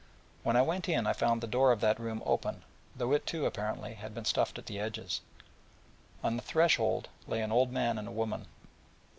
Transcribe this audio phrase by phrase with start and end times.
[0.41, 2.63] When I went in I found the door of that room open,
[2.95, 5.21] though it, too, apparently, had been stuffed at the edges;
[6.23, 8.49] and on the threshold an old man and woman lay low.